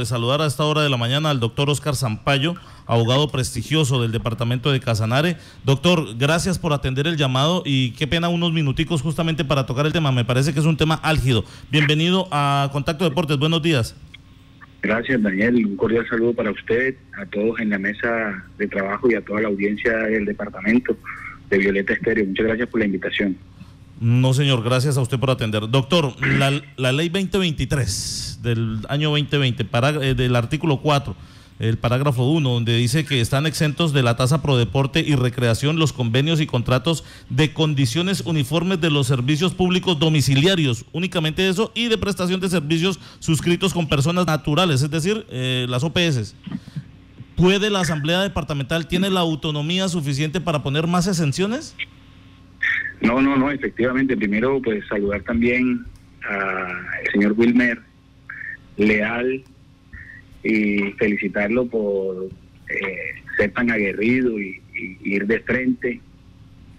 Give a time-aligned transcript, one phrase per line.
[0.00, 4.10] de saludar a esta hora de la mañana al doctor Oscar Zampayo, abogado prestigioso del
[4.10, 5.36] departamento de Casanare.
[5.62, 9.92] Doctor, gracias por atender el llamado y qué pena unos minuticos justamente para tocar el
[9.92, 10.10] tema.
[10.10, 11.44] Me parece que es un tema álgido.
[11.70, 13.38] Bienvenido a Contacto Deportes.
[13.38, 13.94] Buenos días.
[14.82, 15.64] Gracias, Daniel.
[15.64, 19.42] Un cordial saludo para usted, a todos en la mesa de trabajo y a toda
[19.42, 20.96] la audiencia del departamento
[21.50, 22.26] de Violeta Estéreo.
[22.26, 23.36] Muchas gracias por la invitación.
[24.00, 25.68] No, señor, gracias a usted por atender.
[25.70, 31.14] Doctor, la, ley 2023 del año 2020, para, eh, del artículo 4,
[31.60, 35.78] el parágrafo 1, donde dice que están exentos de la tasa pro deporte y recreación
[35.78, 41.86] los convenios y contratos de condiciones uniformes de los servicios públicos domiciliarios, únicamente eso, y
[41.86, 46.34] de prestación de servicios suscritos con personas naturales, es decir, eh, las OPS.
[47.36, 51.74] ¿Puede la Asamblea Departamental, tiene la autonomía suficiente para poner más exenciones?
[53.04, 54.16] No, no, no, efectivamente.
[54.16, 55.84] Primero, pues saludar también
[56.26, 57.78] al señor Wilmer
[58.78, 59.44] Leal
[60.42, 62.30] y felicitarlo por
[62.68, 64.60] eh, ser tan aguerrido y,
[65.04, 66.00] ir de frente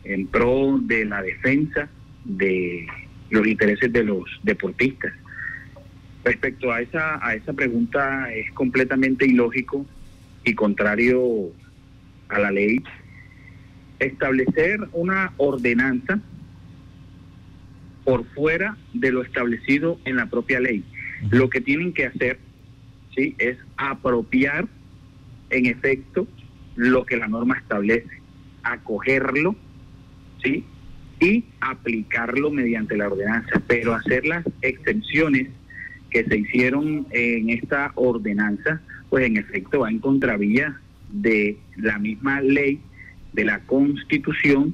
[0.04, 1.88] en pro de la defensa
[2.26, 2.86] de
[3.30, 5.14] los intereses de los deportistas.
[6.26, 9.86] Respecto a esa, a esa pregunta, es completamente ilógico
[10.44, 11.52] y contrario
[12.28, 12.84] a la ley
[14.00, 16.20] establecer una ordenanza
[18.04, 20.84] por fuera de lo establecido en la propia ley.
[21.32, 22.40] Lo que tienen que hacer
[23.16, 23.36] ¿sí?
[23.40, 24.68] es apropiar
[25.50, 26.28] en efecto
[26.76, 28.22] lo que la norma establece,
[28.64, 29.56] acogerlo
[30.44, 30.64] ¿sí?
[31.20, 35.50] y aplicarlo mediante la ordenanza, pero hacer las excepciones
[36.10, 40.80] que se hicieron en esta ordenanza, pues en efecto va en contravía
[41.12, 42.82] de la misma ley
[43.36, 44.74] de la Constitución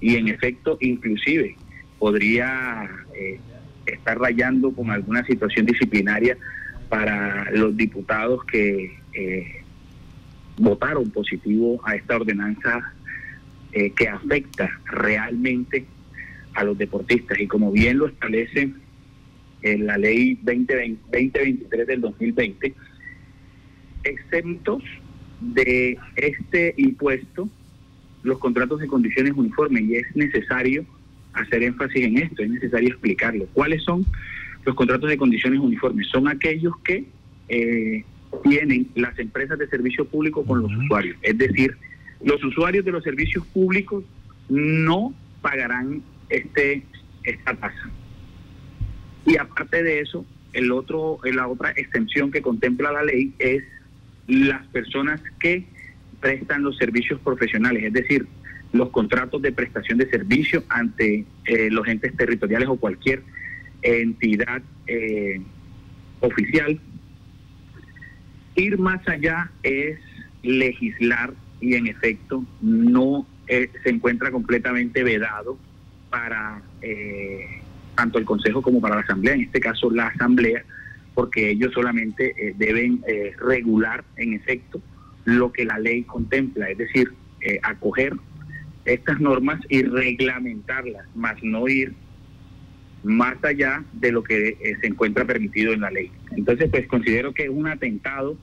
[0.00, 1.56] y en efecto inclusive
[1.98, 3.40] podría eh,
[3.86, 6.36] estar rayando con alguna situación disciplinaria
[6.88, 9.62] para los diputados que eh,
[10.58, 12.92] votaron positivo a esta ordenanza
[13.72, 15.86] eh, que afecta realmente
[16.54, 17.40] a los deportistas.
[17.40, 18.70] Y como bien lo establece
[19.62, 22.74] en la ley 2023 del 2020,
[24.04, 24.82] exentos
[25.40, 27.48] de este impuesto
[28.22, 30.84] los contratos de condiciones uniformes y es necesario
[31.32, 33.46] hacer énfasis en esto, es necesario explicarlo.
[33.52, 34.04] ¿Cuáles son
[34.64, 36.08] los contratos de condiciones uniformes?
[36.08, 37.04] Son aquellos que
[37.48, 38.04] eh,
[38.44, 41.16] tienen las empresas de servicio público con los usuarios.
[41.22, 41.76] Es decir,
[42.24, 44.04] los usuarios de los servicios públicos
[44.48, 46.82] no pagarán este
[47.24, 47.90] esta tasa.
[49.26, 53.62] Y aparte de eso, el otro, la otra extensión que contempla la ley es
[54.26, 55.64] las personas que
[56.22, 58.26] prestan los servicios profesionales, es decir,
[58.72, 63.22] los contratos de prestación de servicio ante eh, los entes territoriales o cualquier
[63.82, 65.42] entidad eh,
[66.20, 66.80] oficial.
[68.54, 69.98] Ir más allá es
[70.42, 75.58] legislar y en efecto no eh, se encuentra completamente vedado
[76.08, 76.62] para
[77.94, 80.64] tanto el Consejo como para la Asamblea, en este caso la Asamblea,
[81.14, 83.02] porque ellos solamente deben
[83.38, 84.80] regular en efecto
[85.24, 88.14] lo que la ley contempla, es decir, eh, acoger
[88.84, 91.94] estas normas y reglamentarlas, más no ir
[93.04, 96.10] más allá de lo que eh, se encuentra permitido en la ley.
[96.36, 98.36] Entonces, pues considero que es un atentado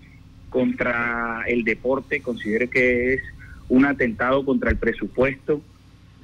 [0.49, 3.21] contra el deporte, considero que es
[3.69, 5.61] un atentado contra el presupuesto,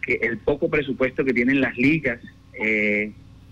[0.01, 2.19] que el poco presupuesto que tienen las ligas
[2.59, 3.11] eh,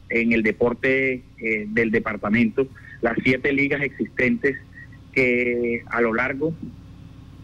[0.09, 1.23] en el deporte
[1.67, 2.67] del departamento,
[3.01, 4.57] las siete ligas existentes
[5.13, 6.53] que a lo largo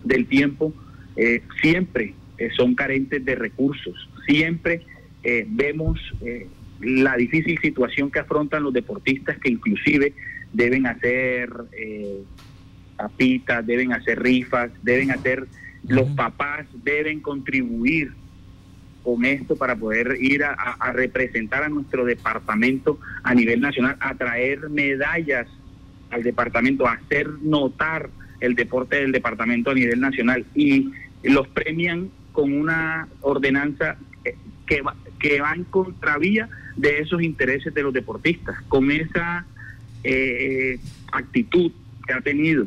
[0.03, 0.73] del tiempo
[1.15, 4.81] eh, siempre eh, son carentes de recursos, siempre
[5.23, 5.99] eh, vemos
[6.79, 10.13] la difícil situación que afrontan los deportistas que inclusive
[10.53, 11.49] deben hacer
[12.95, 15.45] papitas, deben hacer rifas, deben hacer,
[15.87, 18.13] los papás deben contribuir
[19.03, 24.69] con esto para poder ir a, representar a nuestro departamento a nivel nacional, a traer
[24.69, 25.47] medallas
[26.11, 28.09] al departamento, a hacer notar
[28.40, 30.90] el deporte del departamento a nivel nacional y
[31.24, 37.74] los premian con una ordenanza eh, que va, que va en contravía de esos intereses
[37.74, 39.46] de los deportistas, con esa
[40.03, 40.80] eh,
[41.12, 41.72] actitud
[42.08, 42.66] que ha tenido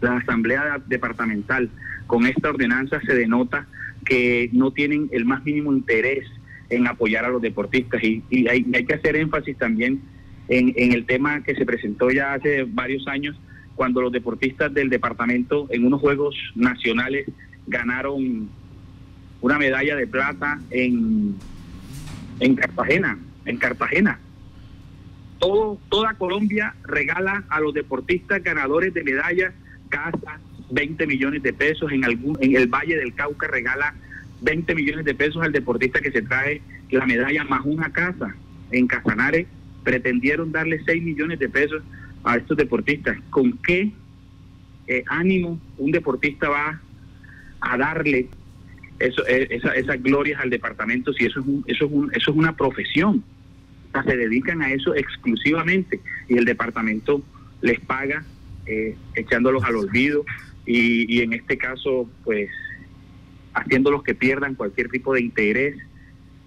[0.00, 1.70] la Asamblea Departamental,
[2.06, 3.66] con esta ordenanza se denota
[4.04, 6.26] que no tienen el más mínimo interés
[6.70, 10.00] en apoyar a los deportistas y, hay, hay, que hacer énfasis también
[10.48, 13.36] en el tema que se presentó ya hace varios años
[13.80, 17.26] cuando los deportistas del departamento en unos Juegos Nacionales
[17.66, 18.50] ganaron
[19.40, 21.34] una medalla de plata en,
[22.40, 24.20] en Cartagena, en Cartagena.
[25.38, 29.54] todo, toda Colombia regala a los deportistas ganadores de medallas
[29.88, 30.38] casa
[30.70, 33.94] 20 millones de pesos, en, algún, en el Valle del Cauca regala
[34.42, 36.60] 20 millones de pesos al deportista que se trae
[36.90, 38.34] la medalla más una casa.
[38.72, 39.46] En Casanare
[39.84, 41.82] pretendieron darle 6 millones de pesos
[42.24, 43.18] a estos deportistas.
[43.30, 43.92] ¿Con qué
[44.86, 46.80] eh, ánimo un deportista va
[47.60, 48.28] a darle
[48.98, 53.24] eh, esas glorias al departamento si eso es, eso, es eso es una profesión?
[54.06, 57.22] se dedican a eso exclusivamente y el departamento
[57.60, 58.24] les paga
[58.66, 60.24] eh, echándolos al olvido
[60.64, 62.50] y, y en este caso pues
[63.52, 65.76] haciéndolos que pierdan cualquier tipo de interés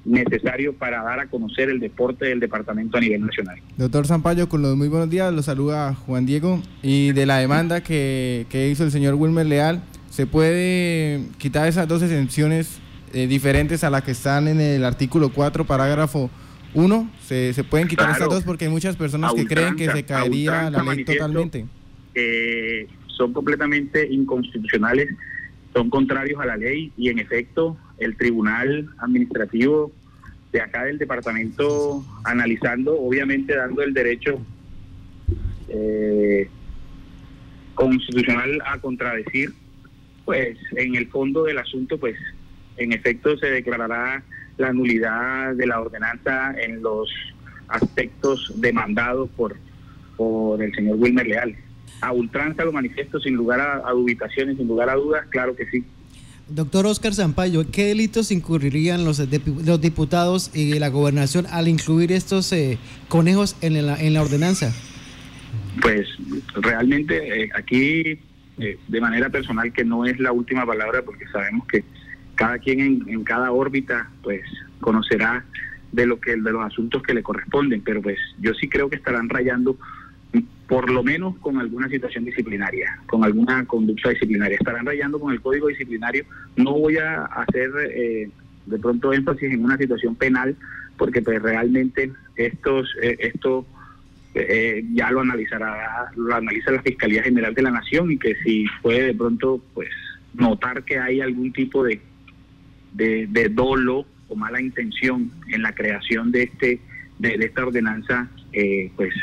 [0.05, 3.59] necesario para dar a conocer el deporte del departamento a nivel nacional.
[3.77, 7.81] Doctor Zampayo, con los muy buenos días, lo saluda Juan Diego y de la demanda
[7.81, 12.79] que, hizo el señor Wilmer Leal, ¿se puede quitar esas dos exenciones
[13.13, 16.29] eh, diferentes a las que están en el artículo 4, parágrafo
[16.73, 17.11] 1?
[17.25, 18.43] ¿Se, se pueden quitar esas dos?
[18.43, 21.65] Porque hay muchas personas que creen que se caería la ley totalmente.
[23.07, 25.09] son completamente inconstitucionales
[25.73, 29.91] son contrarios a la ley y en efecto el tribunal administrativo
[30.51, 34.39] de acá del departamento analizando, obviamente dando el derecho
[35.69, 36.47] eh,
[37.73, 39.51] constitucional a contradecir,
[40.25, 42.15] pues en el fondo del asunto, pues
[42.77, 44.23] en efecto se declarará
[44.57, 47.09] la nulidad de la ordenanza en los
[47.67, 49.55] aspectos demandados por,
[50.15, 51.55] por el señor Wilmer Leal
[52.01, 55.83] a ultranza lo manifiesto sin lugar a, dubitaciones, sin lugar a dudas, claro que sí.
[56.49, 59.21] Doctor Oscar Zampayo, ¿qué delitos incurrirían los,
[59.65, 64.73] los diputados y la gobernación al incluir estos eh, conejos en la, en la ordenanza?
[65.81, 66.07] Pues
[66.55, 68.19] realmente eh, aquí,
[68.59, 71.83] eh, de manera personal, que no es la última palabra, porque sabemos que
[72.35, 74.41] cada quien en, en, cada órbita, pues
[74.81, 75.45] conocerá
[75.93, 78.97] de lo que de los asuntos que le corresponden, pero pues yo sí creo que
[78.97, 79.77] estarán rayando
[80.67, 84.57] por lo menos con alguna situación disciplinaria, con alguna conducta disciplinaria.
[84.57, 86.25] Estarán rayando con el código disciplinario.
[86.55, 88.29] No voy a hacer eh,
[88.65, 90.55] de pronto énfasis en una situación penal,
[90.97, 93.65] porque pues realmente estos eh, esto
[94.35, 98.65] eh, ya lo analizará, lo analiza la Fiscalía General de la Nación y que si
[98.81, 99.89] puede de pronto pues
[100.33, 101.99] notar que hay algún tipo de,
[102.93, 106.79] de, dolo o mala intención en la creación de este
[107.19, 108.27] de, de esta ordenanza,
[108.95, 109.13] pues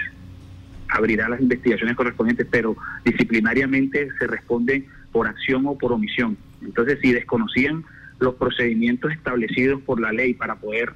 [0.93, 6.37] abrirá las investigaciones correspondientes, pero disciplinariamente se responde por acción o por omisión.
[6.63, 7.85] Entonces, si desconocían
[8.19, 10.93] los procedimientos establecidos por la ley para poder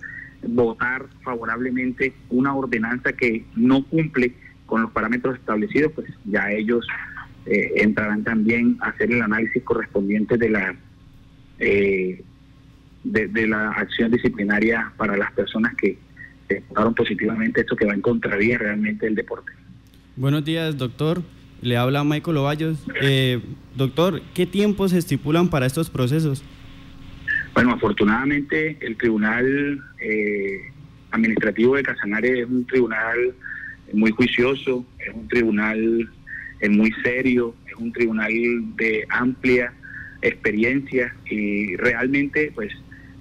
[0.46, 4.34] votar favorablemente una ordenanza que no cumple
[4.66, 6.86] con los parámetros establecidos, pues ya ellos
[7.46, 10.74] eh, entrarán también a hacer el análisis correspondiente de la
[11.58, 12.22] eh,
[13.04, 15.98] de, la acción disciplinaria para las personas que
[16.68, 19.52] votaron positivamente esto que va en contravía realmente del deporte.
[20.16, 21.22] Buenos días, doctor.
[21.60, 22.86] Le habla Michael Ovallos.
[23.02, 23.40] Eh,
[23.74, 26.44] doctor, ¿qué tiempos se estipulan para estos procesos?
[27.52, 30.70] Bueno, afortunadamente el Tribunal eh,
[31.10, 33.34] Administrativo de Casanare es un tribunal
[33.92, 36.08] muy juicioso, es un tribunal
[36.60, 38.30] eh, muy serio, es un tribunal
[38.76, 39.72] de amplia
[40.22, 42.72] experiencia y realmente pues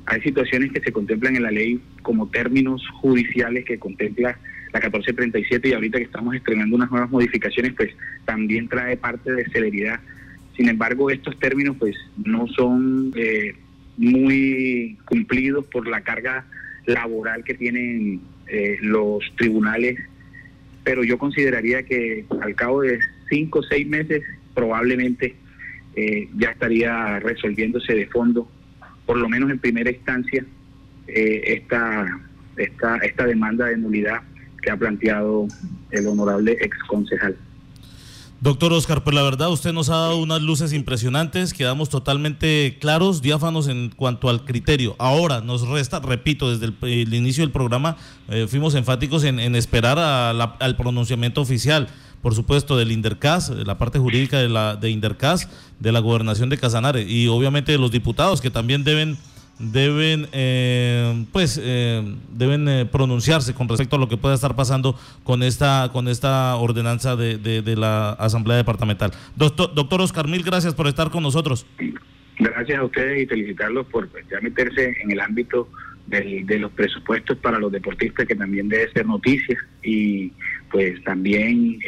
[0.06, 4.38] hay situaciones que se contemplan en la ley como términos judiciales que contempla
[4.74, 7.92] la 1437 y ahorita que estamos estrenando unas nuevas modificaciones, pues
[8.26, 10.00] también trae parte de celeridad.
[10.58, 11.96] Sin embargo, estos términos pues
[12.26, 13.56] no son eh,
[13.98, 16.46] muy cumplidos por la carga
[16.88, 20.00] laboral que tienen eh, los tribunales,
[20.84, 24.24] pero yo consideraría que al cabo de cinco o seis meses
[24.56, 25.36] probablemente
[25.96, 28.50] eh, ya estaría resolviéndose de fondo,
[29.06, 30.44] por lo menos en primera instancia,
[31.06, 32.08] esta,
[32.56, 34.22] esta, esta demanda de nulidad
[34.64, 35.48] que ha planteado
[35.92, 37.36] el honorable ex concejal.
[38.44, 43.22] Doctor Oscar, pues la verdad usted nos ha dado unas luces impresionantes, quedamos totalmente claros,
[43.22, 44.98] diáfanos en cuanto al criterio.
[45.00, 47.96] Ahora nos resta, repito, desde el, inicio del programa
[48.28, 51.88] eh, fuimos enfáticos en, esperar al pronunciamiento oficial,
[52.22, 55.48] por supuesto, del Intercas, de la parte jurídica de, la, de Intercas,
[55.80, 59.18] de la gobernación de Casanare y obviamente de los diputados que también deben
[59.60, 64.98] deben eh, pues eh, deben eh, pronunciarse con respecto a lo que pueda estar pasando
[65.24, 69.12] con esta con esta ordenanza de, de, la asamblea departamental.
[69.36, 71.66] Doctor doctor Oscar mil gracias por estar con nosotros.
[72.40, 75.70] Gracias a ustedes y felicitarlos por pues, ya meterse en el ámbito
[76.08, 79.58] de los presupuestos para los deportistas que también debe ser noticia.
[79.84, 80.32] Y
[80.70, 81.80] pues también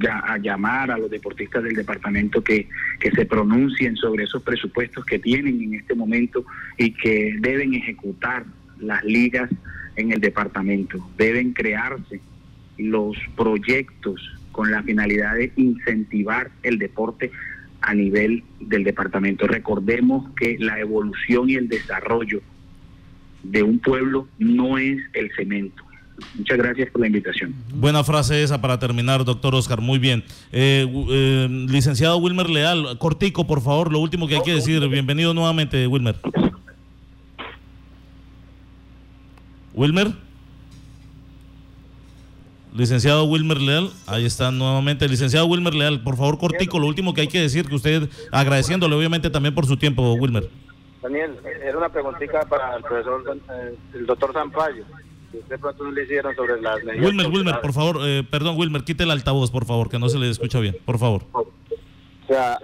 [0.00, 2.68] eh, a llamar a los deportistas del departamento que,
[2.98, 6.44] que se pronuncien sobre esos presupuestos que tienen en este momento
[6.78, 8.44] y que deben ejecutar
[8.78, 9.50] las ligas
[9.96, 10.98] en el departamento.
[11.16, 12.20] Deben crearse
[12.78, 14.20] los proyectos
[14.50, 17.30] con la finalidad de incentivar el deporte
[17.80, 19.46] a nivel del departamento.
[19.46, 22.40] Recordemos que la evolución y el desarrollo
[23.42, 25.84] de un pueblo no es el cemento.
[26.34, 27.54] Muchas gracias por la invitación.
[27.74, 29.80] Buena frase esa para terminar, doctor Oscar.
[29.80, 30.24] Muy bien.
[30.52, 34.86] Eh, eh, licenciado Wilmer Leal, cortico, por favor, lo último que hay que decir.
[34.88, 36.16] Bienvenido nuevamente, Wilmer.
[39.74, 40.12] Wilmer.
[42.74, 45.06] Licenciado Wilmer Leal, ahí está nuevamente.
[45.06, 48.94] Licenciado Wilmer Leal, por favor, cortico, lo último que hay que decir, que usted, agradeciéndole
[48.94, 50.48] obviamente también por su tiempo, Wilmer.
[51.02, 54.84] Daniel, era una preguntita para el profesor, eh, el doctor Zampayo.
[55.32, 59.04] De pronto no le hicieron sobre las Wilmer, Wilmer, por favor, eh, perdón, Wilmer, quite
[59.04, 61.24] el altavoz, por favor, que no se le escucha bien, por favor.
[61.32, 61.46] O
[62.26, 62.58] sea,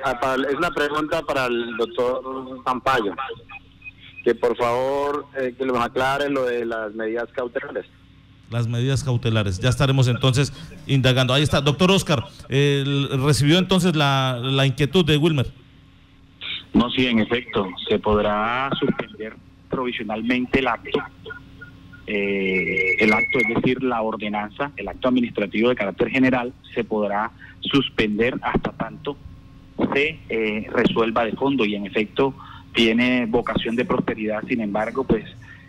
[0.48, 2.22] es una pregunta para el doctor
[2.64, 3.14] Zampayo.
[4.24, 7.86] Que por favor, eh, que nos aclare lo de las medidas cautelares
[8.50, 9.58] las medidas cautelares.
[9.60, 10.54] Ya estaremos entonces
[10.86, 11.34] indagando.
[11.34, 15.52] Ahí está, doctor Oscar, ¿recibió entonces la, la, inquietud de Wilmer?
[16.72, 19.36] No, sí, en efecto, se podrá suspender
[19.68, 20.98] provisionalmente el acto.
[22.10, 27.30] Eh, el acto, es decir, la ordenanza, el acto administrativo de carácter general, se podrá
[27.60, 29.18] suspender hasta tanto
[29.92, 32.34] se eh, resuelva de fondo y en efecto
[32.74, 35.24] tiene vocación de prosperidad, sin embargo, pues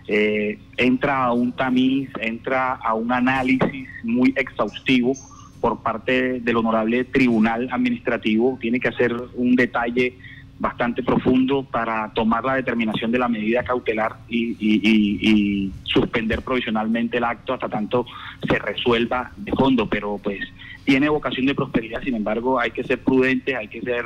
[0.07, 5.13] eh, entra a un tamiz, entra a un análisis muy exhaustivo
[5.61, 10.17] por parte del honorable tribunal administrativo, tiene que hacer un detalle
[10.59, 17.23] bastante profundo para tomar la determinación de la medida cautelar y, y, suspender provisionalmente el
[17.23, 18.05] acto hasta tanto
[18.47, 20.39] se resuelva de fondo, pero pues
[20.83, 24.05] tiene vocación de prosperidad, sin embargo hay que ser prudentes, hay que ser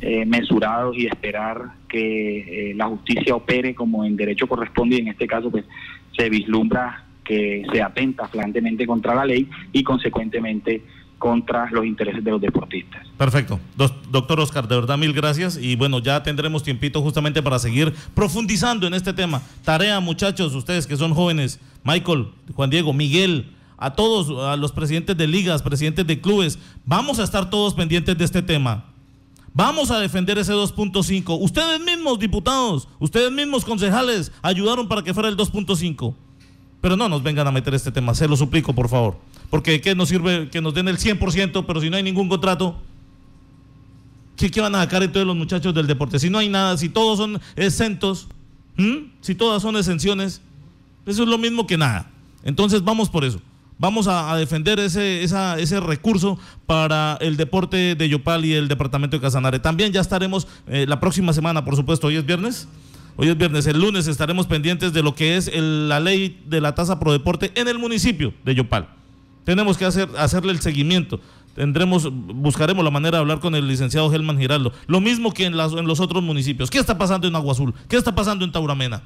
[0.00, 5.08] eh, mesurados y esperar que eh, la justicia opere como en derecho corresponde y en
[5.08, 5.64] este caso pues
[6.16, 10.82] se vislumbra que se atenta flagrantemente contra la ley y consecuentemente
[11.20, 13.06] contra los intereses de los deportistas.
[13.18, 13.60] Perfecto.
[14.10, 18.86] doctor Oscar, de verdad mil gracias y bueno, ya tendremos tiempito justamente para seguir profundizando
[18.86, 19.42] en este tema.
[19.62, 25.16] Tarea, muchachos, ustedes que son jóvenes, Michael, Juan Diego, Miguel, a todos, a los presidentes
[25.16, 28.86] de ligas, presidentes de clubes, vamos a estar todos pendientes de este tema.
[29.52, 31.36] Vamos a defender ese 2.5.
[31.38, 36.14] Ustedes mismos, diputados, ustedes mismos, concejales, ayudaron para que fuera el 2.5.
[36.80, 39.18] Pero no nos vengan a meter este tema, se lo suplico, por favor.
[39.50, 42.80] Porque ¿qué nos sirve que nos den el 100%, pero si no hay ningún contrato?
[44.36, 46.18] ¿Qué, van a sacar entonces los muchachos del deporte?
[46.18, 48.28] Si no hay nada, si todos son exentos,
[49.20, 50.40] si todas son exenciones,
[51.04, 52.10] eso es lo mismo que nada.
[52.44, 53.40] Entonces vamos por eso
[53.80, 59.22] vamos a, defender ese, ese recurso para el deporte de Yopal y el departamento de
[59.22, 59.58] Casanare.
[59.58, 62.68] También ya estaremos eh, la próxima semana, por supuesto, hoy es viernes.
[63.16, 66.74] Hoy es viernes, el lunes estaremos pendientes de lo que es la ley de la
[66.74, 68.99] tasa pro deporte en el municipio de Yopal.
[69.50, 71.18] Tenemos que hacer, hacerle el seguimiento.
[71.56, 74.72] Tendremos, buscaremos la manera de hablar con el licenciado Helman Giraldo.
[74.86, 76.70] Lo mismo que en, en los otros municipios.
[76.70, 77.74] ¿Qué está pasando en Agua Azul?
[77.88, 79.02] ¿Qué está pasando en Tauramena?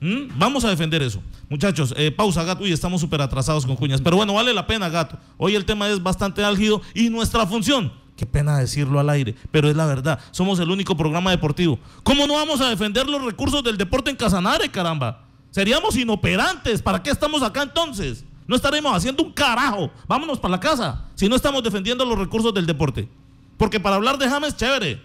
[0.00, 0.38] ¿Mm?
[0.38, 1.22] Vamos a defender eso.
[1.50, 2.64] Muchachos, eh, pausa, gato.
[2.64, 4.00] Uy, estamos súper atrasados con cuñas.
[4.00, 5.18] Pero bueno, vale la pena, gato.
[5.36, 7.92] Hoy el tema es bastante álgido y nuestra función.
[8.16, 10.18] Qué pena decirlo al aire, pero es la verdad.
[10.30, 11.78] Somos el único programa deportivo.
[12.04, 15.26] ¿Cómo no vamos a defender los recursos del deporte en Casanare, caramba?
[15.50, 16.80] Seríamos inoperantes.
[16.80, 18.24] ¿Para qué estamos acá entonces?
[18.46, 19.90] No estaremos haciendo un carajo.
[20.06, 23.08] Vámonos para la casa si no estamos defendiendo los recursos del deporte.
[23.56, 25.00] Porque para hablar de James, chévere.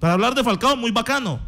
[0.00, 1.40] Para hablar de Falcao, muy bacano.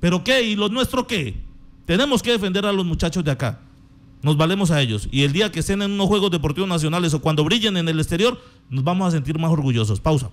[0.00, 0.42] ¿Pero qué?
[0.42, 1.42] ¿Y lo nuestro qué?
[1.86, 3.60] Tenemos que defender a los muchachos de acá.
[4.22, 5.08] Nos valemos a ellos.
[5.10, 7.98] Y el día que estén en unos Juegos Deportivos Nacionales o cuando brillen en el
[7.98, 10.00] exterior, nos vamos a sentir más orgullosos.
[10.00, 10.30] Pausa.